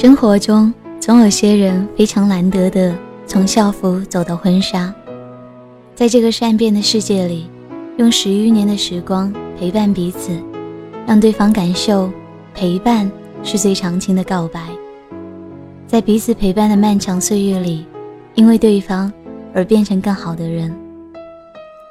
[0.00, 4.90] 生活中总有些人非常难得的从校服走到婚纱，
[5.94, 7.50] 在这个善变的世界里，
[7.98, 10.34] 用十余年的时光陪伴彼此，
[11.06, 12.10] 让对方感受
[12.54, 14.62] 陪伴是最长情的告白。
[15.86, 17.84] 在彼此陪伴的漫长岁月里，
[18.34, 19.12] 因为对方
[19.52, 20.74] 而变成更好的人，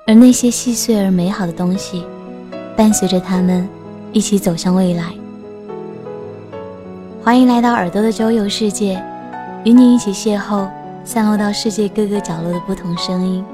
[0.07, 2.03] 而那些细碎而美好的东西，
[2.75, 3.69] 伴随着他们
[4.11, 5.13] 一起走向未来。
[7.29, 8.99] 欢迎来到耳朵的周游世界，
[9.63, 10.67] 与你一起邂逅
[11.03, 13.45] 散落到世界各个角落的不同声音。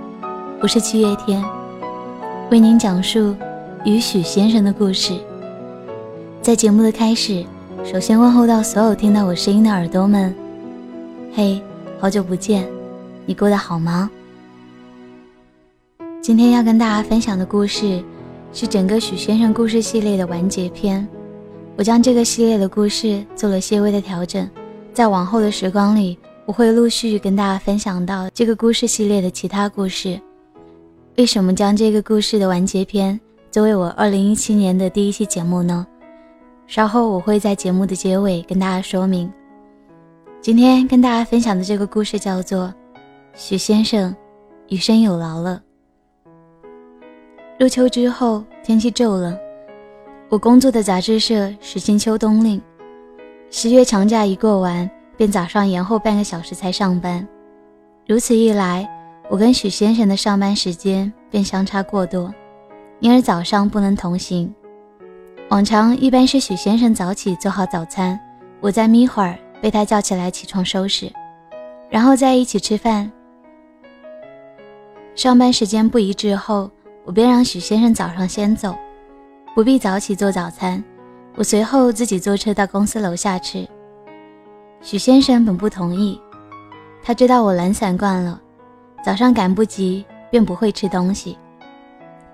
[0.61, 1.43] 我是七月天，
[2.49, 3.35] 为您讲述
[3.83, 5.19] 与许先生的故事。
[6.41, 7.43] 在节目的开始，
[7.83, 10.33] 首先问候到所有听到我声音的耳朵们，
[11.33, 11.61] 嘿，
[11.99, 12.65] 好久不见，
[13.25, 14.09] 你过得好吗？
[16.21, 18.01] 今天要跟大家分享的故事，
[18.53, 21.05] 是整个许先生故事系列的完结篇。
[21.77, 24.49] 我将这个系列的故事做了些微的调整，
[24.93, 30.17] 在往后的时光里，我会陆续跟大家分享到这个故事系列的其他故事。
[31.17, 33.19] 为什么将这个故事的完结篇
[33.51, 35.85] 作为我2017年的第一期节目呢？
[36.65, 39.31] 稍后我会在节目的结尾跟大家说明。
[40.41, 42.67] 今天跟大家分享的这个故事叫做
[43.35, 44.15] 《许先生
[44.69, 45.61] 余生有劳了》。
[47.59, 49.44] 入秋之后，天气骤冷。
[50.27, 52.59] 我工作的杂志社实行秋冬令，
[53.51, 57.25] 十月长假一过完，便早上延后半个小时才上班。
[58.07, 58.89] 如此一来，
[59.29, 62.33] 我跟许先生的上班时间便相差过多，
[63.01, 64.51] 因而早上不能同行。
[65.49, 68.19] 往常一般是许先生早起做好早餐，
[68.61, 71.07] 我再眯会儿被他叫起来起床收拾，
[71.87, 73.11] 然后再一起吃饭。
[75.13, 76.69] 上班时间不一致后，
[77.05, 78.75] 我便让许先生早上先走。
[79.55, 80.83] 不必早起做早餐，
[81.35, 83.65] 我随后自己坐车到公司楼下吃。
[84.81, 86.19] 许先生本不同意，
[87.01, 88.37] 他知道我懒散惯了，
[89.01, 91.37] 早上赶不及便不会吃东西。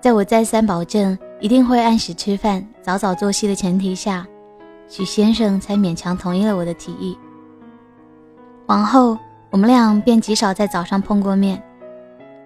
[0.00, 4.26] 在我再三保证一定会按时吃饭、早早作息的前提下，
[4.88, 7.16] 许先生才勉强同意了我的提议。
[8.66, 9.16] 往后
[9.48, 11.62] 我们俩便极少在早上碰过面。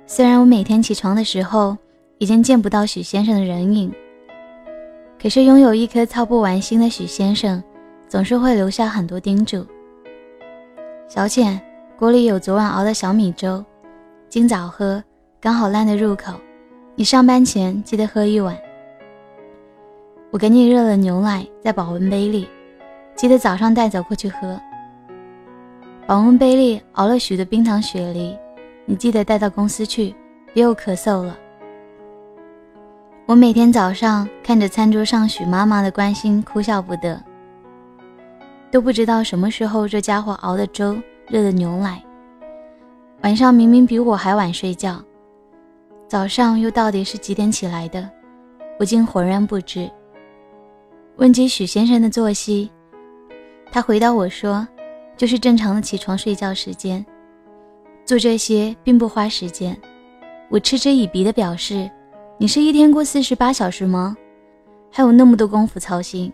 [0.06, 1.75] 虽然我每天起床的时候
[2.19, 3.91] 已经见不到许先生的人影。
[5.21, 7.62] 可是拥有一颗操不完心的许先生，
[8.09, 9.66] 总是会留下很多叮嘱。
[11.09, 11.60] 小浅，
[11.99, 13.65] 锅里有昨晚熬的小米粥，
[14.28, 15.03] 今早喝，
[15.41, 16.34] 刚好烂的入口。
[16.94, 18.56] 你上班前记得喝一碗。
[20.31, 22.48] 我给你热了牛奶，在保温杯里，
[23.15, 24.60] 记得早上带走过去喝。
[26.06, 28.37] 保温杯里熬了许多冰糖雪梨，
[28.84, 30.15] 你记得带到公司去，
[30.53, 31.37] 别又咳嗽了。
[33.26, 37.20] 我每天早上看着餐桌上许妈妈的关心，哭笑不得。
[38.70, 42.00] 都不知道什么时候这家伙熬的粥、热的牛奶，
[43.22, 45.03] 晚上明明比我还晚睡觉，
[46.06, 48.09] 早上又到底是几点起来的，
[48.78, 49.91] 我竟浑然不知。
[51.16, 52.70] 问及许先生的作息，
[53.72, 54.66] 他回答我说
[55.19, 57.04] ：“就是正常的起床睡觉时间，
[58.04, 59.76] 做这些并不花时间。”
[60.48, 61.91] 我嗤之以鼻地表示。
[62.38, 64.14] 你是一天过四十八小时吗？
[64.92, 66.30] 还有那么多功夫操心？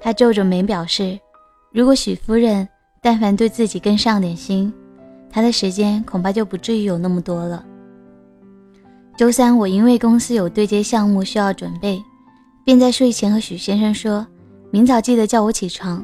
[0.00, 1.20] 他皱着眉表示，
[1.72, 2.66] 如果许夫人
[3.02, 4.72] 但凡对自己更上点心，
[5.30, 7.62] 他的时间恐怕就不至于有那么多了。
[9.14, 12.02] 周三我因为公司有对接项目需要准备，
[12.64, 14.26] 便在睡前和许先生说，
[14.70, 16.02] 明早记得叫我起床，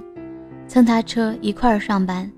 [0.68, 2.30] 蹭他车一块儿上班。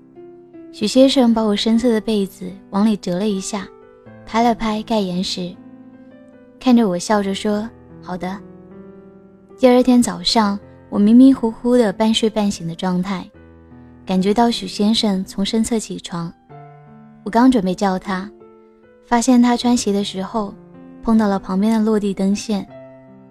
[0.71, 3.67] 许先生把我深色的被子往里折了一下，
[4.25, 5.53] 拍了拍盖严实。
[6.59, 7.67] 看着我笑着说
[8.03, 8.37] ：“好的。”
[9.57, 10.59] 第二天早上，
[10.89, 13.25] 我迷迷糊糊的半睡半醒的状态，
[14.05, 16.31] 感觉到许先生从身侧起床。
[17.23, 18.29] 我刚准备叫他，
[19.05, 20.53] 发现他穿鞋的时候
[21.01, 22.67] 碰到了旁边的落地灯线，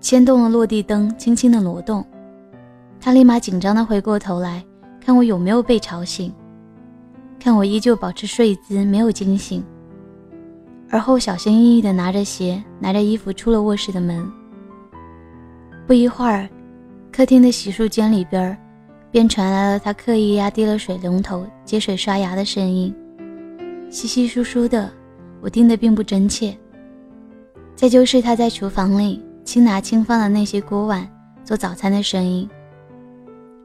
[0.00, 2.04] 牵动了落地灯，轻轻的挪动。
[3.01, 4.65] 他立马紧张的回过头来
[5.01, 6.33] 看我有没有被吵醒，
[7.39, 9.65] 看我依旧保持睡姿，没有惊醒。
[10.90, 14.30] 而后小心翼翼地拿着鞋、拿着衣服出了卧室的门。
[15.86, 16.48] 不一会儿，
[17.12, 18.56] 客厅的洗漱间里边
[19.10, 22.94] 便传来了他刻意压低了水龙头接水刷牙的声音，
[23.90, 24.90] 稀稀疏疏的，
[25.40, 26.56] 我听得并不真切。
[27.74, 31.08] 再就是他在厨房里轻拿轻放的那些锅碗
[31.44, 32.48] 做早餐的声音。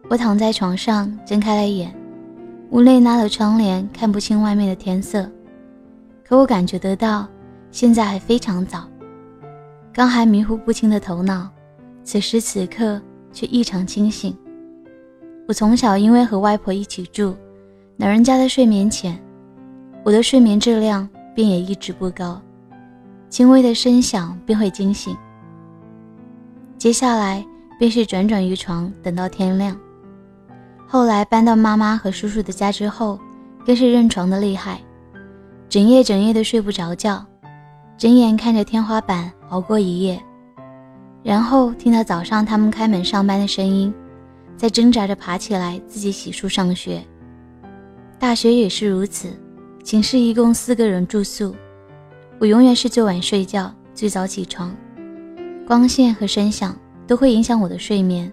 [0.09, 1.93] 我躺在床上睁开了眼，
[2.71, 5.29] 屋内拉了窗帘，看不清外面的天色。
[6.33, 7.27] 可我感觉得到，
[7.69, 8.89] 现在还非常早，
[9.93, 11.47] 刚还迷糊不清的头脑，
[12.03, 12.99] 此时此刻
[13.31, 14.35] 却异常清醒。
[15.47, 17.35] 我从小因为和外婆一起住，
[17.97, 19.15] 老人家的睡眠浅，
[20.03, 22.41] 我的睡眠质量便也一直不高，
[23.29, 25.15] 轻微的声响便会惊醒。
[26.79, 27.45] 接下来
[27.77, 29.77] 便是辗转于床，等到天亮。
[30.87, 33.19] 后来搬到妈妈和叔叔的家之后，
[33.63, 34.81] 更是认床的厉害，
[35.73, 37.25] 整夜整夜的睡不着觉，
[37.97, 40.21] 睁眼看着天花板熬过一夜，
[41.23, 43.91] 然后听到早上他们开门上班的声音。
[44.55, 47.03] 在挣扎着爬起来，自己洗漱上学。
[48.19, 49.29] 大学也是如此，
[49.83, 51.55] 寝室一共四个人住宿，
[52.37, 54.71] 我永远是最晚睡觉，最早起床。
[55.65, 56.77] 光线和声响
[57.07, 58.31] 都会影响我的睡眠，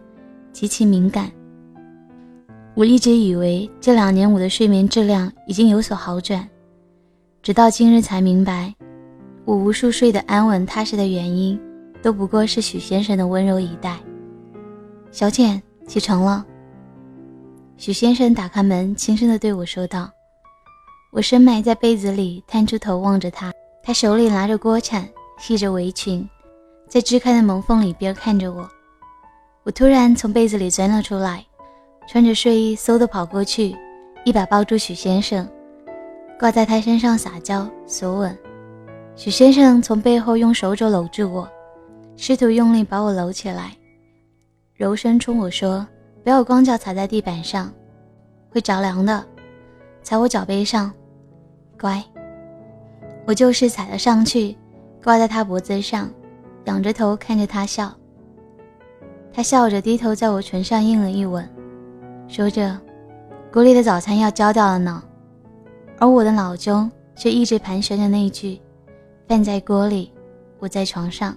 [0.52, 1.32] 极其敏感。
[2.74, 6.46] 我一直以为这两年我的睡眠质量已经有所好转，
[7.42, 8.74] 直到今日才明白，
[9.44, 11.58] 我无数睡得安稳踏实的原因，
[12.02, 13.98] 都不过是许先生的温柔以待。
[15.10, 15.60] 小简。
[15.88, 16.46] 起床了，
[17.76, 20.08] 许先生打开门，轻声地对我说道。
[21.10, 23.52] 我深埋在被子里，探出头望着他，
[23.82, 25.08] 他手里拿着锅铲，
[25.40, 26.24] 系着围裙，
[26.88, 28.70] 在支开的门缝里边看着我。
[29.64, 31.44] 我突然从被子里钻了出来，
[32.06, 33.74] 穿着睡衣，嗖地跑过去，
[34.24, 35.44] 一把抱住许先生，
[36.40, 38.34] 挂在他身上撒娇索吻。
[39.14, 41.46] 许先生从背后用手肘搂住我，
[42.16, 43.76] 试图用力把我搂起来。
[44.74, 45.86] 柔声冲我说
[46.24, 47.70] ：“不要光脚踩在地板上，
[48.48, 49.22] 会着凉的。
[50.02, 50.90] 踩我脚背上，
[51.78, 52.02] 乖。”
[53.28, 54.56] 我就是踩了上去，
[55.04, 56.08] 挂在他脖子上，
[56.64, 57.94] 仰着头看着他笑。
[59.30, 61.46] 他笑着低头在我唇上印了一吻，
[62.28, 62.80] 说着
[63.52, 65.02] ：“锅里的早餐要焦掉了呢。”
[66.00, 68.58] 而我的脑中却一直盘旋着那句
[69.28, 70.10] ：“饭在锅里，
[70.58, 71.36] 我在床上。”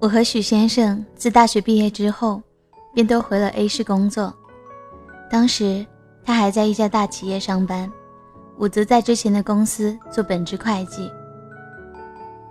[0.00, 2.42] 我和许先生自大学毕业之后，
[2.94, 4.34] 便都回了 A 市工作。
[5.30, 5.84] 当时
[6.24, 7.92] 他还在一家大企业上班，
[8.56, 11.10] 我则在之前的公司做本职会计。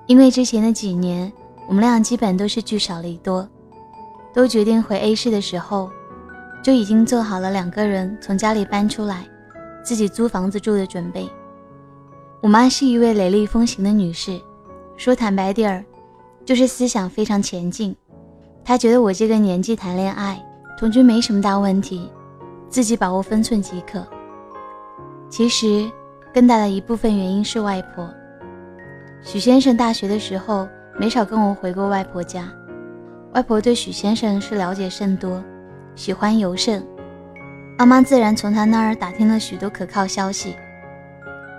[0.05, 1.31] 因为之前的几年，
[1.67, 3.47] 我们俩基本都是聚少离多，
[4.33, 5.89] 都决定回 A 市的时候，
[6.61, 9.25] 就已经做好了两个人从家里搬出来，
[9.83, 11.29] 自己租房子住的准备。
[12.41, 14.39] 我妈是一位雷厉风行的女士，
[14.97, 15.83] 说坦白点儿。
[16.45, 17.95] 就是思想非常前进，
[18.65, 20.45] 她觉得我这个年纪谈恋爱
[20.77, 22.11] 同居没什么大问题，
[22.67, 24.05] 自己把握分寸即可。
[25.29, 25.89] 其实
[26.33, 28.05] 更大的一部分原因是外婆。
[29.21, 30.67] 许先生大学的时候
[30.99, 32.51] 没少跟我回过外婆家，
[33.33, 35.41] 外婆对许先生是了解甚多，
[35.95, 36.85] 喜欢尤甚，
[37.83, 40.55] 妈妈自然从他那儿打听了许多可靠消息，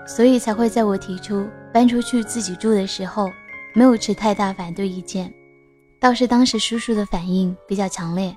[0.07, 3.31] 所以才会在我提出搬出去自己住的时候。
[3.75, 5.31] 没有持太大反对意见，
[6.01, 8.35] 倒是当时叔叔的反应比较强烈。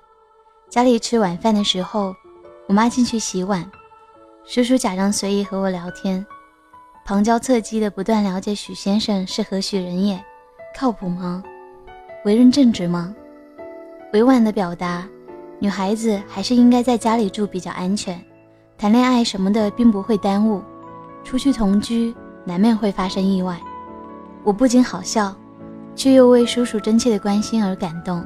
[0.70, 2.14] 家里吃晚饭的时候，
[2.68, 3.66] 我妈进去洗碗，
[4.44, 6.26] 叔叔假装随意和我聊天，
[7.06, 10.22] 旁敲侧击的不断了解许先生是何许人也，
[10.78, 11.42] 靠谱吗？
[12.26, 13.16] 为人正直吗？
[14.12, 15.08] 委婉的表达，
[15.60, 18.24] 女孩子还是应该在家里住比较安全，
[18.78, 20.62] 谈恋爱什么的并不会耽误，
[21.24, 22.16] 出去同居
[22.46, 23.60] 难免会发生意外。
[24.44, 25.36] 我不禁好笑，
[25.96, 28.24] 却又为叔叔真切的关心而感动。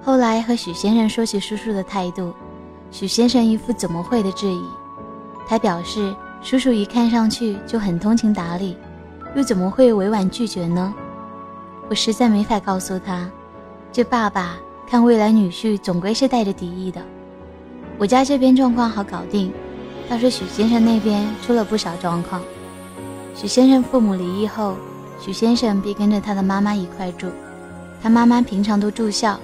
[0.00, 2.32] 后来和许先生说起叔叔的态度，
[2.92, 4.62] 许先生一副怎么会的质疑。
[5.46, 8.76] 他表示，叔叔一看上去就很通情达理，
[9.34, 10.94] 又怎么会委婉拒绝呢？
[11.88, 13.28] 我实在没法告诉他，
[13.90, 14.56] 这爸爸
[14.90, 17.00] 看未来女婿总归是带着敌意的。
[17.98, 19.52] 我家这边状况好搞定，
[20.08, 22.40] 倒是许先生那边出了不少状况。
[23.34, 24.76] 许先生父母离异后。
[25.20, 27.26] 许先生便跟着他的妈妈一块住，
[28.00, 29.36] 他妈妈平常都住校，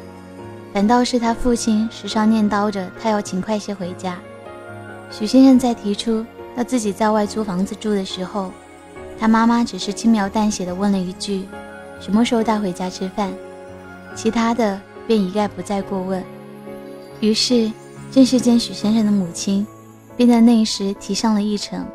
[0.73, 4.17] 反倒是他父亲时常念叨着他要勤快些回家。
[5.11, 6.25] 许先生在提出
[6.57, 8.53] 要自己在外租房子住的时候，
[9.19, 11.49] 他妈妈只是轻描淡写的问了一句
[11.99, 13.33] ：“什么时候带回家吃饭？”
[14.15, 16.23] 其他的便一概不再过问。
[17.21, 17.71] 于是
[18.11, 19.67] 正式见许先生的母亲，
[20.17, 21.87] 便在那时提上了议程。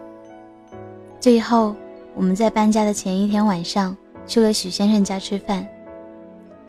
[1.19, 1.75] 最后。
[2.15, 3.95] 我们在搬家的前一天晚上
[4.27, 5.65] 去了许先生家吃饭。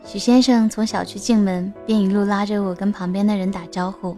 [0.05, 4.15] 许先生从小区进门便一路拉着我跟旁边的人打招呼，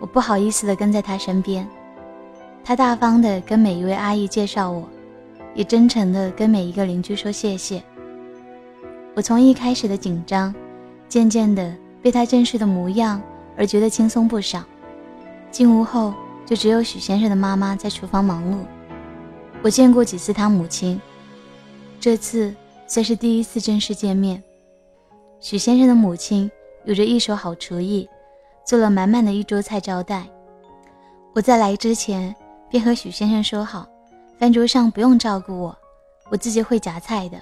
[0.00, 1.68] 我不好意思地跟在他身边。
[2.64, 4.88] 他大方地跟每一位阿姨介绍我，
[5.54, 7.80] 也真诚地跟每一个邻居说谢谢。
[9.14, 10.52] 我从一开始的紧张，
[11.08, 13.20] 渐渐地被他正式的模样
[13.56, 14.62] 而觉得轻松不少。
[15.50, 16.12] 进屋后，
[16.44, 18.58] 就只有许先生的妈妈在厨房忙碌。
[19.62, 21.00] 我见过几次他母亲，
[21.98, 22.54] 这次
[22.86, 24.42] 算是第一次正式见面。
[25.40, 26.50] 许先生的母亲
[26.84, 28.08] 有着一手好厨艺，
[28.64, 30.26] 做了满满的一桌菜招待。
[31.34, 32.34] 我在来之前
[32.68, 33.86] 便和许先生说好，
[34.38, 35.76] 饭桌上不用照顾我，
[36.30, 37.38] 我自己会夹菜的。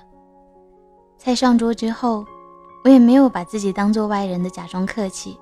[1.18, 2.24] 菜上桌之后，
[2.86, 5.36] 我也没有把自己当做外人的假装客气，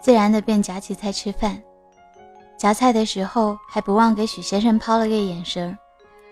[0.00, 1.60] 自然的便夹起菜吃饭。
[2.56, 5.76] 夹菜的时候还不忘给许先生抛了个眼神，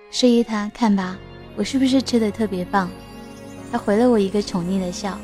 [0.09, 1.17] 示意他看吧，
[1.57, 2.89] 我是不是吃的特别棒？
[3.73, 5.19] 他回了我一个宠溺的笑。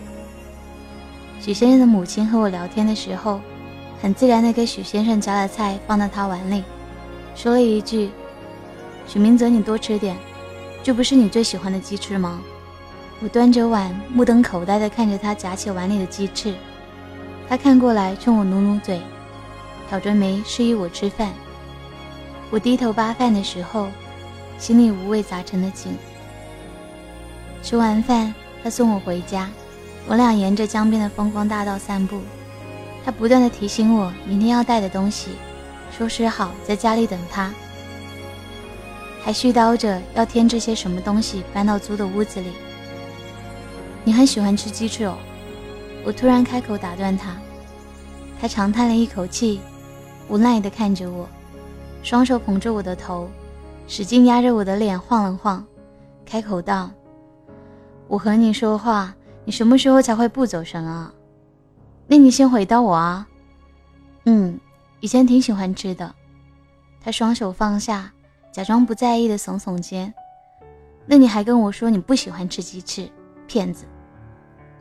[1.38, 3.40] 许先生的母亲和我聊天的时候，
[4.00, 6.64] 很自然的给许先生夹了菜放到他碗里，
[7.36, 8.10] 说了一句
[9.06, 10.16] ：“许明泽，你多吃点，
[10.82, 12.42] 这不是你最喜欢的鸡翅吗？”
[13.22, 16.52] 我端着碗，目瞪口呆的看着他夹起碗里的鸡翅，
[17.48, 19.00] 他看过来冲我努努嘴。
[19.88, 21.30] 挑着眉示意我吃饭，
[22.50, 23.88] 我低头扒饭的时候，
[24.58, 25.96] 心里五味杂陈的紧。
[27.62, 29.48] 吃完饭，他送我回家，
[30.08, 32.22] 我俩沿着江边的风光大道散步。
[33.04, 35.32] 他不断的提醒我明天要带的东西，
[35.96, 37.52] 收拾好在家里等他，
[39.22, 42.48] 还絮叨着要添置些什么东西搬到租的屋子里。
[44.04, 45.16] 你很喜欢吃鸡翅哦，
[46.04, 47.36] 我突然开口打断他，
[48.40, 49.60] 他长叹了一口气。
[50.28, 51.28] 无奈地看着我，
[52.02, 53.28] 双手捧着我的头，
[53.86, 55.62] 使劲压着我的脸晃了晃，
[56.24, 56.90] 开口道
[58.08, 61.12] ：“我和你说话，你什么时候才会不走神啊？
[62.06, 63.26] 那你先回答我啊。
[64.24, 64.58] ”“嗯，
[65.00, 66.14] 以前挺喜欢吃的。”
[67.04, 68.10] 他双手放下，
[68.52, 70.14] 假装不在意的耸耸肩。
[71.04, 73.10] “那你还跟我说你不喜欢吃鸡翅，
[73.46, 73.84] 骗子！”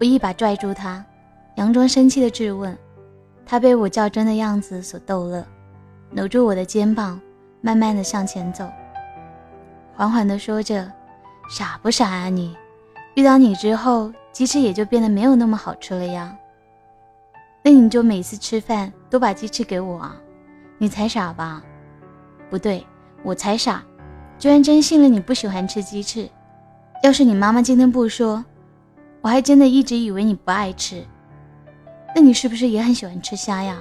[0.02, 1.06] 我一把拽住他，
[1.56, 2.76] 佯装生气的质问。
[3.46, 5.46] 他被我较真的样子所逗乐，
[6.14, 7.22] 搂住我的肩膀，
[7.62, 8.68] 慢慢的向前走，
[9.94, 10.92] 缓缓的说着
[11.56, 12.58] ：“傻不傻啊你？
[13.14, 16.36] 遇到你之后，鸡翅也就变得没有那么好吃了呀。
[17.62, 20.16] 那你就每次吃饭都把鸡翅给我啊？
[20.80, 21.62] 你才傻吧？
[22.50, 22.84] 不对，
[23.22, 23.84] 我才傻，
[24.40, 26.28] 居然真信了你不喜欢吃鸡翅。
[27.04, 28.44] 要是你妈妈今天不说，
[29.22, 31.04] 我还真的一直以为你不爱吃。”
[32.14, 33.78] 那你是不是也很喜欢吃虾呀？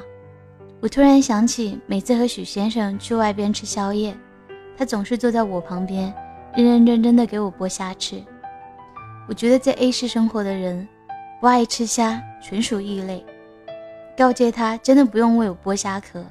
[0.81, 4.17] 我突然想起，每次和许先生去外边吃宵夜，
[4.79, 6.15] 他总是坐在我旁边，
[6.55, 8.23] 认认真真的给我剥虾吃。
[9.29, 10.87] 我觉得在 A 市生活的人，
[11.41, 13.25] 不爱吃虾纯属异类。
[14.17, 16.25] 告诫他，真的不用为我剥虾壳，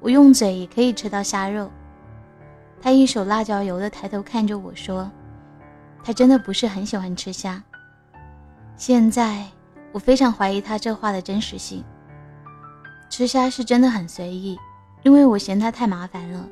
[0.00, 1.70] 我用嘴也可以吃到虾肉。
[2.80, 5.10] 他一手辣椒油的抬头看着我说
[6.02, 7.62] ：“他真的不是很喜欢吃虾。”
[8.76, 9.44] 现在。
[9.92, 11.84] 我非常怀疑他这话的真实性。
[13.08, 14.58] 吃虾是真的很随意，
[15.04, 16.48] 因为我嫌他太麻烦了。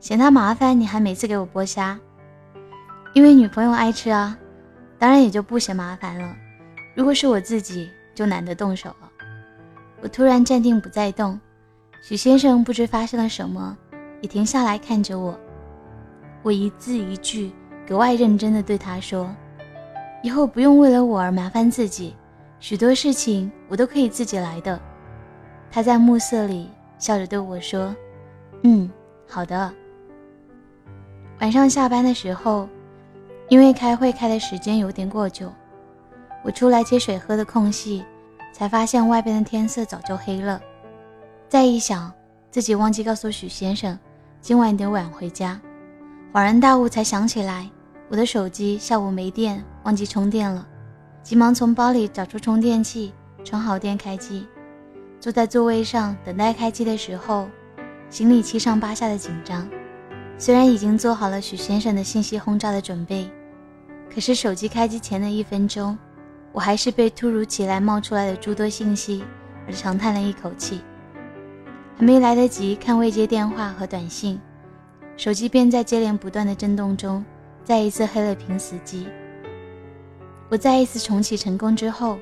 [0.00, 2.00] 嫌他麻烦，你还每次给我剥虾？
[3.12, 4.34] 因为女朋友爱吃啊，
[4.98, 6.34] 当然也就不嫌麻烦了。
[6.94, 9.10] 如果是我自己，就懒得动手了。
[10.00, 11.38] 我突然站定不再动，
[12.00, 13.76] 许先生不知发生了什么，
[14.22, 15.38] 也停下来看着我。
[16.42, 17.52] 我一字一句
[17.86, 19.30] 格外认真地对他说
[20.22, 22.14] ：“以后不用为了我而麻烦自己。”
[22.60, 24.80] 许多事情我都可以自己来的。
[25.70, 27.94] 他在暮色里笑着对我说
[28.64, 28.90] ：“嗯，
[29.28, 29.72] 好的。”
[31.40, 32.68] 晚上下班的时候，
[33.48, 35.52] 因为开会开的时间有点过久，
[36.42, 38.04] 我出来接水喝的空隙，
[38.52, 40.60] 才发现外边的天色早就黑了。
[41.48, 42.12] 再一想，
[42.50, 43.96] 自己忘记告诉许先生
[44.40, 45.60] 今晚得晚回家，
[46.32, 47.70] 恍然大悟，才想起来
[48.10, 50.66] 我的手机下午没电，忘记充电了。
[51.22, 53.12] 急忙从包里找出充电器，
[53.44, 54.46] 充好电开机。
[55.20, 57.46] 坐在座位上等待开机的时候，
[58.08, 59.68] 心里七上八下的紧张。
[60.38, 63.30] 虽然已经做好了许先生的信息轰炸的准备，
[64.14, 65.98] 可是手机开机前的一分钟，
[66.52, 69.22] 我还是被突如其来冒出来的诸多信息
[69.66, 70.80] 而长叹了一口气。
[71.98, 74.40] 还没来得及看未接电话和短信，
[75.16, 77.22] 手机便在接连不断的震动中
[77.68, 79.06] 再一次黑了屏死机。
[80.48, 82.18] 我再一次重启成功之后，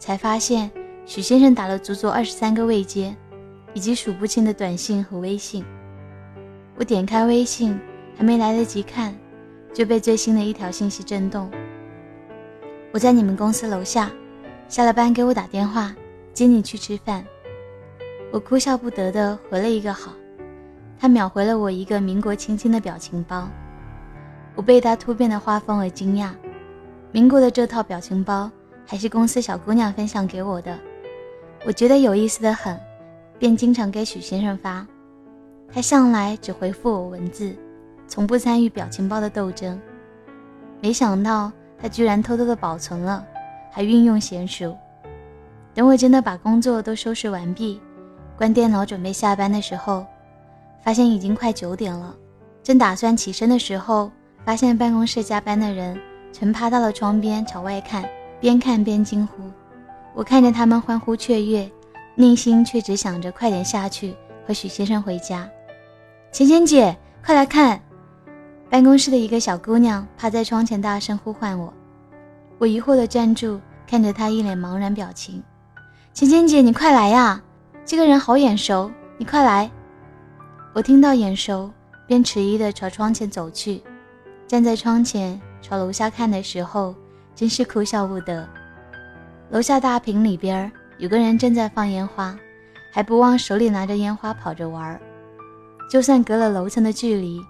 [0.00, 0.68] 才发现
[1.06, 3.14] 许先生打了足足二十三个未接，
[3.72, 5.64] 以及数不清的短信和微信。
[6.74, 7.78] 我点开微信，
[8.16, 9.14] 还没来得及看，
[9.72, 11.48] 就被最新的一条信息震动
[12.90, 14.10] ：“我在你们公司楼下，
[14.66, 15.94] 下了班给我打电话，
[16.34, 17.24] 接你去吃饭。”
[18.34, 20.10] 我哭笑不得的回了一个好，
[20.98, 23.48] 他秒回了我一个民国亲亲的表情包。
[24.60, 26.32] 我被他突变的画风而惊讶。
[27.12, 28.50] 民国的这套表情包
[28.86, 30.78] 还是公司小姑娘分享给我的，
[31.64, 32.78] 我觉得有意思的很，
[33.38, 34.86] 便经常给许先生发。
[35.72, 37.56] 他向来只回复我文字，
[38.06, 39.80] 从不参与表情包的斗争。
[40.82, 41.50] 没想到
[41.80, 43.24] 他居然偷偷的保存了，
[43.72, 44.76] 还运用娴熟。
[45.72, 47.80] 等我真的把工作都收拾完毕，
[48.36, 50.04] 关电脑准备下班的时候，
[50.84, 52.14] 发现已经快九点了。
[52.62, 54.12] 正打算起身的时候，
[54.44, 56.00] 发现办公室加班的人
[56.32, 58.04] 全趴到了窗边朝外看，
[58.40, 59.44] 边看边惊呼。
[60.14, 61.70] 我看着他们欢呼雀跃，
[62.14, 64.14] 内心却只想着快点下去
[64.46, 65.48] 和许先生回家。
[66.32, 67.80] 浅浅姐，快来看！
[68.68, 71.72] 办公室的一个小姑娘趴在窗前大声呼唤我。
[72.58, 75.42] 我疑惑地站住，看着她一脸茫然表情。
[76.12, 77.42] 浅浅姐，你快来呀！
[77.84, 79.70] 这个人好眼熟，你快来！
[80.72, 81.70] 我听到眼熟，
[82.06, 83.82] 便迟疑地朝窗前走去。
[84.50, 86.92] 站在窗前朝楼下看的时候，
[87.36, 88.48] 真是哭笑不得。
[89.50, 92.36] 楼下大屏里边有个人正在放烟花，
[92.92, 95.00] 还不忘手里拿着烟花跑着玩儿。
[95.88, 97.40] 就算隔了楼层的距离，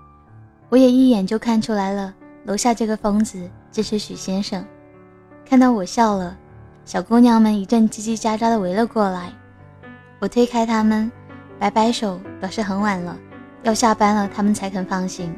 [0.68, 2.14] 我也一眼就看出来了，
[2.44, 4.62] 楼下这个疯子正是许先生。
[5.46, 6.36] 看到我笑了。
[6.84, 9.32] 小姑娘们一阵叽叽喳喳的围了过来，
[10.18, 11.10] 我推开她们，
[11.58, 13.16] 摆摆手表示很晚了，
[13.62, 15.34] 要下班了，他们才肯放行。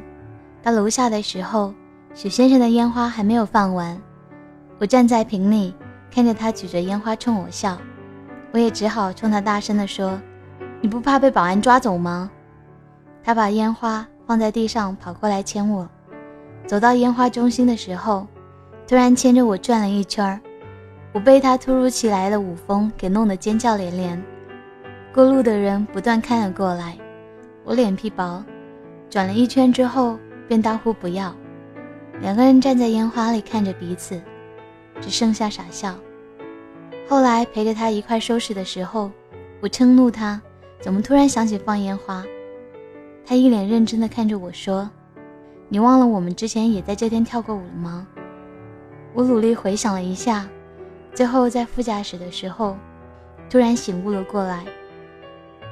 [0.63, 1.75] 到楼下的时候，
[2.15, 4.01] 许先生的烟花还没有放完，
[4.79, 5.75] 我站在瓶里
[6.09, 7.77] 看着他举着烟花冲我笑，
[8.53, 10.21] 我也只好冲他大声地说
[10.81, 12.31] ：“你不怕被保安抓走吗？”
[13.25, 15.89] 他把烟花放在地上，跑过来牵我，
[16.65, 18.27] 走到烟花中心的时候，
[18.87, 20.41] 突然牵着我转了一圈儿。
[21.13, 24.23] 我被他突如其来的舞风给弄得尖叫连连，
[25.13, 26.97] 过路的人不断看了过来。
[27.65, 28.43] 我脸皮薄，
[29.11, 30.19] 转了一圈之后
[30.53, 31.35] 便大呼不要。
[32.21, 34.21] 两个人站在烟花里看着彼此，
[35.01, 35.95] 只剩下傻笑。
[37.09, 39.11] 后来陪着他一块收拾的时候，
[39.63, 40.39] 我嗔怒他
[40.79, 42.23] 怎么突然想起放烟花。
[43.25, 44.91] 他一脸认真地看着我说
[45.71, 48.07] ：“你忘了我们之前也在这天跳过舞了吗？”
[49.15, 50.47] 我努力回想了一下。
[51.15, 52.77] 最后在副驾驶的时候，
[53.49, 54.67] 突然醒悟了过来，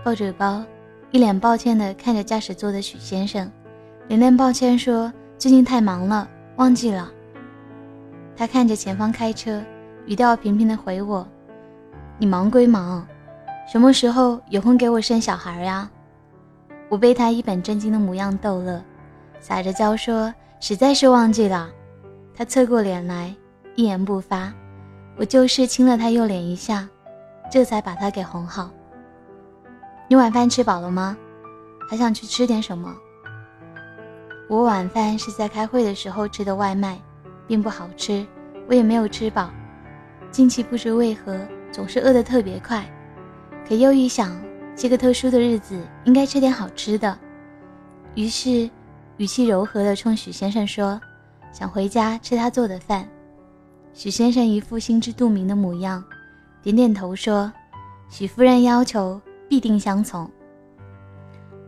[0.02, 0.64] 抱着包，
[1.10, 3.52] 一脸抱歉地看着驾驶座的许先生，
[4.10, 7.08] 连连抱歉说：“最近太忙了，忘记了。”
[8.34, 9.62] 他看着前方开车，
[10.04, 11.24] 语调平平的回我
[12.18, 13.06] ：“你忙归忙，
[13.70, 15.88] 什么时候有空给我生小孩呀？”
[16.90, 18.82] 我被他一本正经的模样逗乐，
[19.38, 21.70] 撒着娇说：“实在是忘记了。”
[22.34, 23.32] 他侧过脸来，
[23.76, 24.52] 一言不发。
[25.16, 26.88] 我就是亲了他右脸一下，
[27.48, 28.72] 这才把他给哄好。
[30.08, 31.16] 你晚饭吃饱了吗？
[31.88, 32.92] 还想去吃点什么？
[34.50, 37.00] 我晚饭是在开会的时候吃的外卖，
[37.46, 38.26] 并不好吃，
[38.66, 39.48] 我也没有吃饱。
[40.32, 41.38] 近期不知为何
[41.70, 42.84] 总是饿得特别快，
[43.64, 44.36] 可又一想，
[44.74, 47.16] 这个特殊的日子应该吃点好吃的，
[48.16, 48.68] 于是
[49.18, 51.00] 语气柔和地冲许先生说
[51.54, 53.08] ：“想回家吃他做的饭。”
[53.94, 56.02] 许先生一副心知肚明的模样，
[56.60, 57.52] 点点头说
[58.10, 60.28] ：“许夫人要求，必定相从。”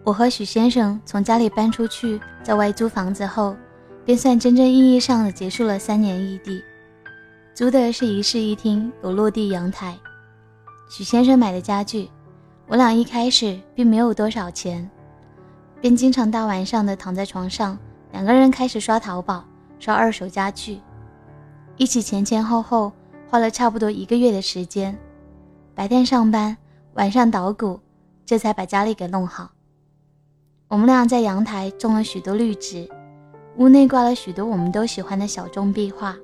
[0.04, 3.56] 我和许先生从家里搬出去，在外租房子后，
[4.04, 6.60] 便算真正意义上的结束了三年异地。
[7.54, 9.96] 租的是一室一厅，有落地阳台。
[10.90, 12.10] 许先生买的家具，
[12.66, 14.90] 我俩一开始并没有多少钱，
[15.80, 17.78] 便经常大晚上的躺在床上，
[18.10, 19.44] 两个人开始刷淘宝，
[19.78, 20.80] 刷二手家具。
[21.76, 22.90] 一起前前后后
[23.30, 24.98] 花了差不多一个月的时间，
[25.76, 26.56] 白天上班，
[26.94, 27.78] 晚上捣鼓，
[28.26, 29.48] 这才把家里给弄好。
[30.72, 32.88] 我们俩在阳台种了许多绿植，
[33.58, 36.16] 屋内挂了许多我们都喜欢的小众壁画，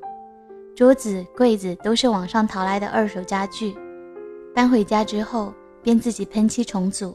[0.75, 3.77] 桌子、柜子都是网上淘来的二手家具。
[4.55, 7.15] 搬回家之后，便自己喷漆重组。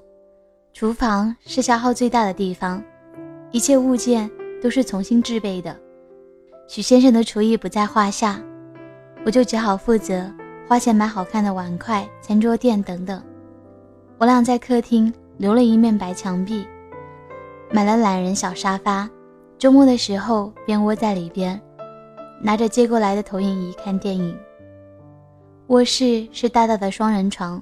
[0.73, 2.79] 厨房是消耗最大的地方，
[3.49, 4.29] 一切物件
[4.61, 5.75] 都是重新制备的。
[6.67, 8.39] 许先生的厨艺不在话下，
[9.25, 10.31] 我就只好负责
[10.67, 13.19] 花钱买好看的碗筷、餐桌垫等等。
[14.19, 16.63] 我俩在客厅留了一面白墙壁，
[17.73, 19.09] 买了懒人小沙发，
[19.57, 21.59] 周末的时候便窝在里边，
[22.39, 24.37] 拿着借过来的投影仪看电影。
[25.69, 27.59] 卧室是大大的双人床，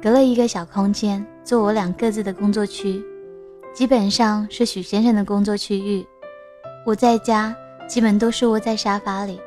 [0.00, 3.04] 隔了一个小空间做我俩各自的工作区，
[3.74, 6.06] 基本上是许先生的工作区域。
[6.86, 7.52] 我在家。
[7.88, 9.40] 基本都是窝在沙发里，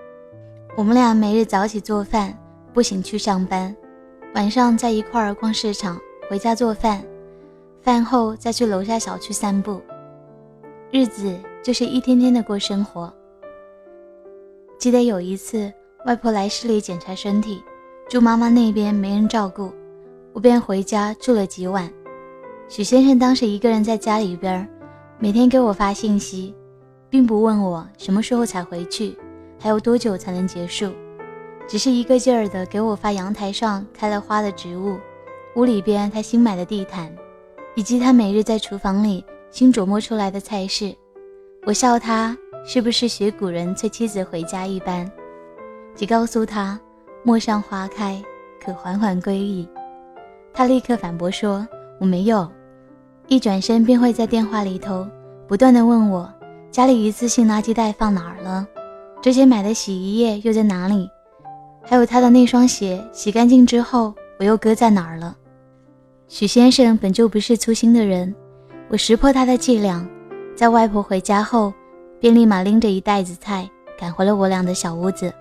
[0.75, 2.37] 我们俩每日早起做饭，
[2.73, 3.73] 步行去上班，
[4.35, 5.97] 晚上在一块儿逛市场，
[6.29, 7.01] 回家做饭，
[7.81, 9.81] 饭后再去楼下小区散步，
[10.95, 13.11] 日子就是一天天的过生活。
[14.77, 15.73] 记得有一次，
[16.05, 17.63] 外婆来市里检查身体，
[18.07, 19.73] 住妈妈那边没人照顾，
[20.33, 21.91] 我便回家住了几晚。
[22.69, 24.69] 许先生当时一个人在家里边，
[25.17, 26.53] 每天给我发信息。
[27.09, 29.17] 并不问我什么时候才回去，
[29.59, 30.91] 还有多久才能结束，
[31.67, 34.99] 只是一个劲儿的给我发阳台上开了花的植物，
[35.55, 37.11] 屋里边他新买的地毯，
[37.73, 40.91] 以及他每日在厨房里新琢磨出来的菜式。
[41.63, 42.35] 我笑他
[42.65, 45.07] 是不是学古人催妻子回家一般，
[45.93, 46.79] 即告诉他
[47.23, 48.19] 陌上花开，
[48.59, 49.69] 可缓缓归矣。
[50.51, 51.67] 他立刻反驳说
[51.99, 52.49] 我没有，
[53.27, 55.07] 一转身便会在电话里头
[55.47, 56.27] 不断的问我
[56.71, 58.67] 家里一次性垃圾袋放哪儿了，
[59.21, 61.07] 之前买的洗衣液又在哪里。
[61.83, 65.37] 还有他的那双鞋洗干净之后，我又搁在哪儿了？
[66.27, 68.33] 许先生本就不是粗心的人，
[68.93, 70.07] 我识破他的伎俩，
[70.55, 71.73] 在外婆回家后，
[72.19, 75.33] 便立马拎着一袋子菜赶回了我俩的小屋子。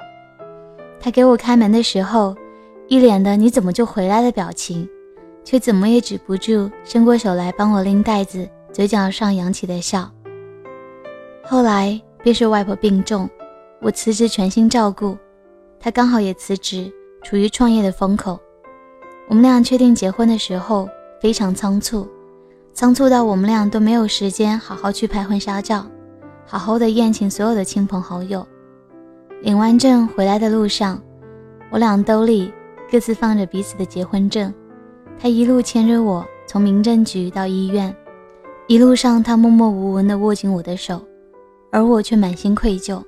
[0.98, 2.34] 他给我开门的时候，
[2.88, 4.88] 一脸的“你怎么就回来”的表情，
[5.44, 10.10] 却怎么也止不住伸过手来帮我拎袋子，嘴角上扬起的笑。
[11.44, 13.28] 后来便是外婆病重，
[13.82, 15.14] 我辞职全心照顾。
[15.78, 16.90] 他刚好也辞职，
[17.22, 18.40] 处于创业的风口。
[19.28, 20.88] 我们俩确定结婚的时候
[21.20, 22.08] 非常仓促，
[22.72, 25.86] 仓促到我们俩都没有时间好好去拍婚纱照，
[26.46, 28.46] 好好的宴请所有的亲朋好友。
[29.40, 31.00] 领完证回来的路上，
[31.70, 32.52] 我俩兜里
[32.90, 34.52] 各自放着彼此的结婚证。
[35.18, 37.94] 他一路牵着我从民政局到医院，
[38.66, 41.00] 一路上他默默无闻地握紧我的手，
[41.70, 43.02] 而我却满心愧疚。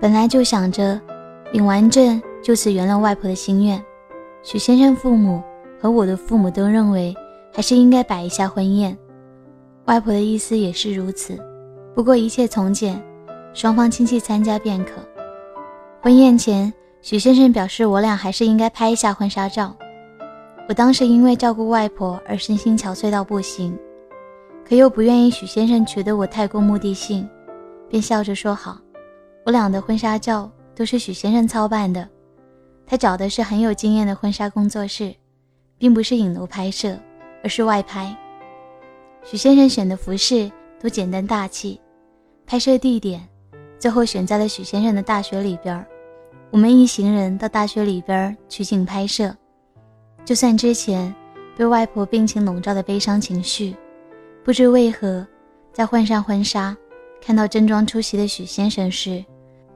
[0.00, 1.00] 本来就想着。
[1.52, 3.80] 领完证，就此圆了外婆的心愿。
[4.42, 5.40] 许先生父母
[5.80, 7.14] 和我的父母都认为，
[7.54, 8.96] 还是应该摆一下婚宴。
[9.86, 11.38] 外婆的意思也是如此。
[11.94, 13.00] 不过一切从简，
[13.52, 14.94] 双方亲戚参加便可。
[16.02, 19.74] 婚宴前，许先生表示我俩还是应该拍一下婚纱照。
[20.68, 23.78] 我当时因为照顾外婆而身心憔悴到不行，
[24.68, 27.28] 可又不愿意许先生觉得我太过目的性，
[27.88, 28.78] 便笑着说好。
[29.46, 30.50] 我俩的婚纱照。
[30.76, 32.08] 都是许先生操办的，
[32.84, 35.14] 他找的是很有经验的婚纱工作室，
[35.78, 36.98] 并不是影楼拍摄，
[37.44, 38.16] 而是外拍。
[39.22, 41.80] 许先生选的服饰都简单大气，
[42.46, 43.20] 拍摄地点
[43.78, 45.86] 最后选在了许先生的大学里边。
[46.50, 49.34] 我们一行人到大学里边取景拍摄。
[50.24, 51.14] 就算之前
[51.56, 53.76] 被外婆病情笼罩的悲伤情绪，
[54.42, 55.26] 不知为何，
[55.72, 56.76] 在换上婚纱，
[57.20, 59.24] 看到正装出席的许先生时。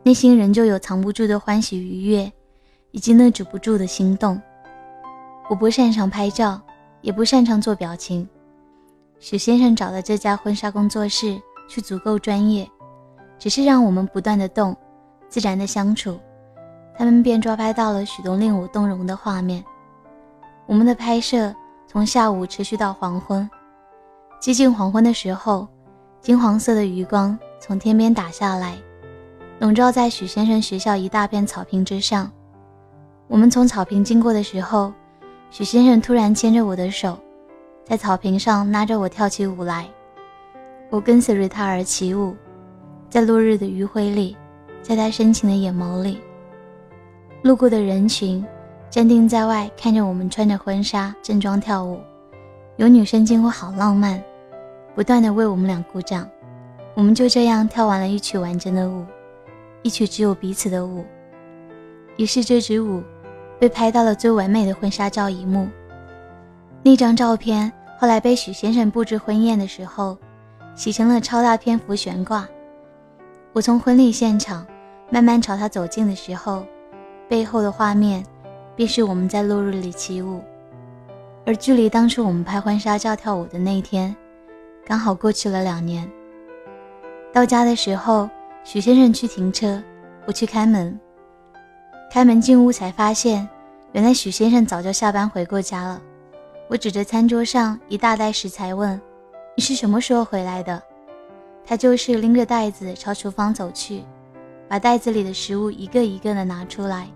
[0.05, 2.33] 内心仍旧有藏不住的欢喜愉悦，
[2.93, 4.41] 以及那止不住的心动。
[5.51, 6.59] 我不擅长拍照，
[7.01, 8.29] 也不擅长做表情。
[9.21, 12.69] 许先生找的这家婚纱工作室却足够专业，
[13.39, 14.77] 只是让我们不断的动，
[15.29, 16.19] 自然的相处，
[16.97, 19.65] 他们便抓拍到了许多令我动容的画面。
[20.67, 21.55] 我们的拍摄
[21.87, 23.49] 从下午持续到黄昏，
[24.41, 25.67] 接近黄昏的时候，
[26.21, 28.77] 金黄色的余光从天边打下来。
[29.61, 32.31] 笼罩在许先生学校一大片草坪之上。
[33.27, 34.93] 我们从草坪经过的时候，
[35.51, 37.19] 许先生突然牵着我的手，
[37.85, 39.89] 在草坪上拉着我跳起舞来。
[40.91, 42.37] 我跟随着他而起舞，
[43.09, 44.37] 在落日的余晖里，
[44.83, 46.21] 在他深情的眼眸里。
[47.43, 48.45] 路过的人群
[48.91, 52.01] 站定在外，看着我们穿着婚纱正装跳舞。
[52.77, 54.23] 有女生惊呼：“好浪漫！”
[54.95, 56.29] 不断的为我们俩鼓掌。
[56.95, 59.05] 我们就这样跳完了一曲完整的舞。
[59.83, 61.05] 一曲只有彼此的舞，
[62.17, 63.03] 于是这支舞
[63.59, 65.69] 被拍到了最完美的婚纱照一幕。
[66.83, 70.17] 那张照片后来被许先生布置婚宴的时候，
[70.75, 72.49] 洗成了超大篇幅悬挂。
[73.53, 74.67] 我从婚礼现场
[75.11, 76.65] 慢慢朝他走近的时候，
[77.29, 78.25] 背后的画面
[78.77, 80.41] 便是我们在落日里起舞。
[81.45, 84.15] 而距离当初我们拍婚纱照跳舞的那天，
[84.87, 86.11] 刚好过去了两年。
[87.33, 88.29] 到家的时候。
[88.65, 89.83] 许先生去停车，
[90.27, 90.99] 我去开门。
[92.11, 93.47] 开门进屋才发现，
[93.93, 96.01] 原来许先生早就下班回过家了。
[96.67, 98.99] 我指着餐桌上一大袋食材问
[99.55, 100.83] ：“你是什么时候回来的？”
[101.67, 104.03] 他就是拎着袋子朝厨房走去，
[104.69, 107.07] 把袋子里的食物一个一个的拿出来，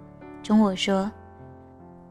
[0.43, 1.11] 中我说：“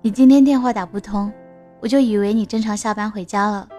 [0.02, 1.32] 你今天电话打不通，
[1.80, 3.70] 我就以为你正常下班回家了，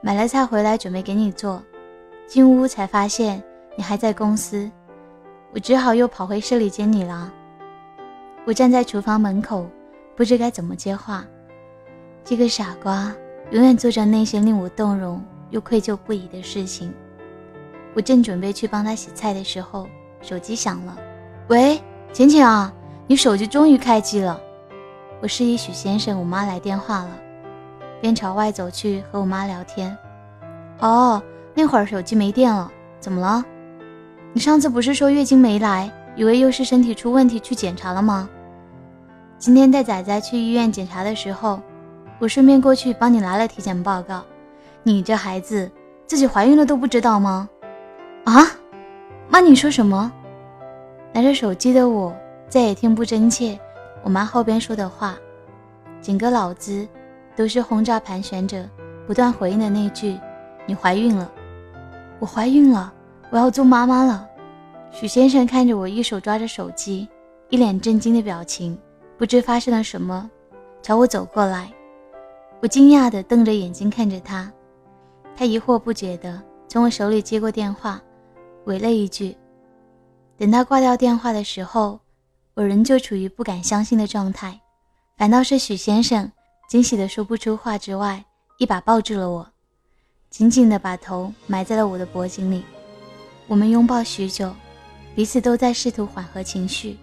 [0.00, 1.62] 买了菜回来准备给你做。
[2.26, 3.42] 进屋才发现
[3.76, 4.70] 你还在公司。”
[5.52, 7.32] 我只好又跑回市里接你了。
[8.48, 9.68] 我站在厨房门口，
[10.16, 11.22] 不知该怎么接话。
[12.24, 13.14] 这个傻瓜
[13.50, 16.90] 永远做着那些令我动容又愧疚不已的事情。
[17.92, 19.86] 我正准备去帮他洗菜的时候，
[20.22, 20.96] 手机响了。
[21.48, 21.78] 喂，
[22.10, 22.72] 浅浅啊，
[23.06, 24.40] 你手机终于开机了。
[25.20, 27.10] 我示意许先生，我妈来电话了，
[28.00, 29.94] 便朝外走去和我妈聊天。
[30.78, 33.44] 哦，那会儿手机没电了，怎么了？
[34.32, 38.26] 你上次不是说月经没来，以为又是身体出问题去检查了吗？
[39.38, 41.60] 今天带仔仔去医院检查的时候，
[42.18, 44.24] 我顺便过去帮你拿了体检报告。
[44.82, 45.70] 你这孩子
[46.08, 47.48] 自己怀孕了都不知道吗？
[48.24, 48.44] 啊，
[49.28, 50.10] 妈，你说什么？
[51.12, 52.12] 拿着手机的我
[52.48, 53.56] 再也听不真切
[54.02, 55.16] 我妈后边说的话，
[56.02, 56.86] 整个脑子
[57.36, 58.68] 都是轰炸盘旋着，
[59.06, 60.18] 不断回应的那句
[60.66, 61.30] ：“你怀孕了，
[62.18, 62.92] 我怀孕了，
[63.30, 64.26] 我要做妈妈了。”
[64.90, 67.06] 许先生看着我，一手抓着手机，
[67.50, 68.76] 一脸震惊的表情。
[69.18, 70.30] 不知发生了什么，
[70.80, 71.72] 朝我走过来。
[72.60, 74.50] 我惊讶地瞪着眼睛看着他，
[75.36, 78.00] 他疑惑不解地从我手里接过电话，
[78.64, 79.36] 喂了一句。
[80.36, 81.98] 等他挂掉电话的时候，
[82.54, 84.58] 我仍旧处于不敢相信的状态。
[85.16, 86.30] 反倒是许先生
[86.68, 88.24] 惊喜的说不出话之外，
[88.58, 89.48] 一把抱住了我，
[90.30, 92.62] 紧紧地把头埋在了我的脖颈里。
[93.48, 94.54] 我们拥抱许久，
[95.16, 96.96] 彼此都在试图缓和情绪。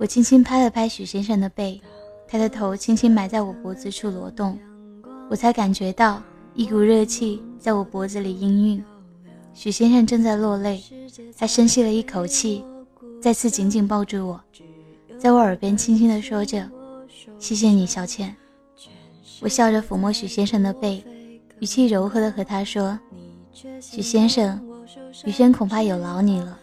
[0.00, 1.78] 我轻轻拍了拍许先生的背，
[2.26, 4.58] 他的头轻轻埋在我脖子处挪动，
[5.28, 6.22] 我才感觉到
[6.54, 8.82] 一股热气在我脖子里氤氲。
[9.52, 10.82] 许先生正在落泪，
[11.36, 12.64] 他深吸了一口气，
[13.20, 14.40] 再次紧紧抱住我，
[15.18, 16.66] 在我耳边轻轻地说着
[17.38, 18.34] ：“谢谢你，小倩。”
[19.42, 21.04] 我笑着抚摸许先生的背，
[21.58, 22.98] 语气柔和地和他说
[23.82, 24.58] ：“许先生，
[25.26, 26.58] 雨轩恐怕有劳你了，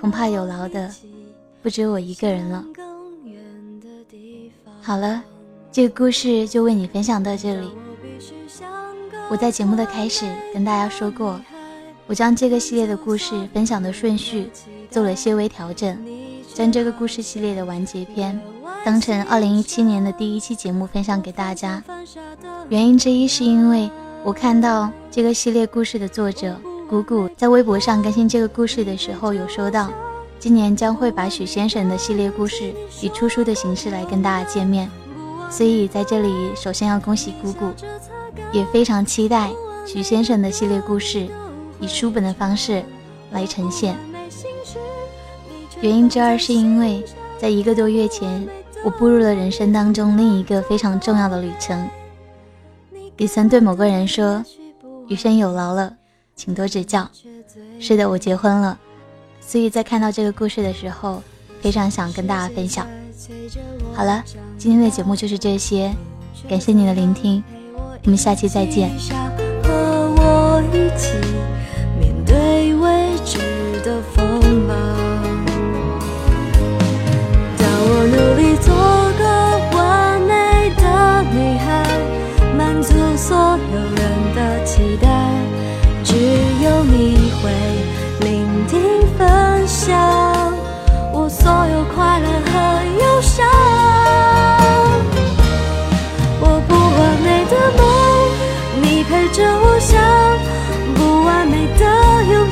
[0.00, 0.90] 恐怕有劳的。”
[1.62, 2.64] 不止我一个人了。
[4.80, 5.22] 好了，
[5.70, 7.70] 这个故事就为你分享到这里。
[9.30, 11.40] 我在节目的开始跟大家说过，
[12.06, 14.50] 我将这个系列的故事分享的顺序
[14.90, 15.96] 做了些微调整，
[16.52, 18.38] 将这个故事系列的完结篇
[18.84, 21.82] 当成二零一七年的第一期节目分享给大家。
[22.68, 23.88] 原因之一是因为
[24.24, 26.56] 我看到这个系列故事的作者
[26.90, 29.90] 谷谷在微博上更新这个故事的时候，有说到。
[30.42, 34.90] 今年将会把许先生的系列故事以出书的形式来跟大家见面，
[35.48, 37.72] 所以在这里首先要恭喜姑姑，
[38.50, 39.52] 也非常期待
[39.86, 41.28] 许先生的系列故事
[41.78, 42.82] 以书本的方式
[43.30, 43.96] 来呈现。
[45.80, 47.04] 原因之二是因为
[47.38, 48.44] 在一个多月前，
[48.84, 51.88] 我步入了人生当中另一个非常重要的旅程。
[53.16, 54.44] 也曾对某个人说
[55.06, 55.94] ：“余生有劳了，
[56.34, 57.08] 请多指教。”
[57.78, 58.76] 是的，我结婚了。
[59.44, 61.22] 所以在看到这个故事的时候，
[61.60, 62.86] 非常想跟大家分享。
[63.92, 64.24] 好了，
[64.56, 65.92] 今天的节目就是这些，
[66.48, 67.42] 感谢你的聆听，
[68.04, 68.90] 我们下期再见。
[69.62, 71.31] 和我一起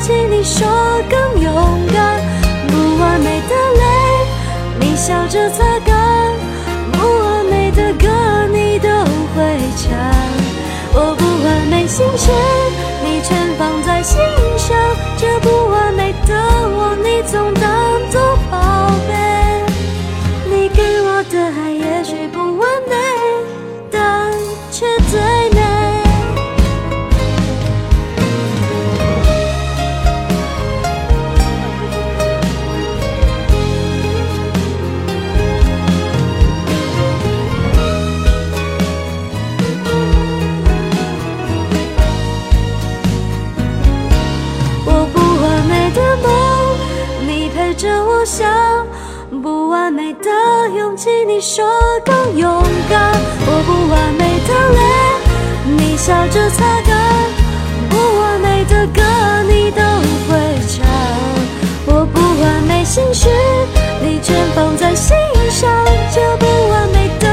[0.01, 0.67] 替，你说
[1.09, 2.21] 更勇敢；
[2.69, 3.85] 不完美的泪，
[4.81, 5.95] 你笑着擦干；
[6.93, 8.09] 不完美的歌，
[8.53, 9.91] 你都会唱。
[10.93, 12.31] 我不完美心事，
[13.05, 14.19] 你全放在心
[14.57, 14.77] 上。
[15.17, 19.40] 这不完美的我，你总当作宝贝。
[47.81, 48.47] 着，我想
[49.43, 50.29] 不完美的
[50.77, 51.65] 勇气你说
[52.05, 53.11] 更勇敢，
[53.47, 54.81] 我不完美的泪，
[55.79, 56.95] 你笑着擦干；
[57.89, 59.01] 不完美的歌，
[59.49, 59.81] 你都
[60.29, 60.37] 会
[60.69, 60.85] 唱。
[61.87, 63.31] 我不完美心事，
[64.03, 65.17] 你全放在心
[65.49, 65.71] 上。
[66.13, 67.27] 这不完美的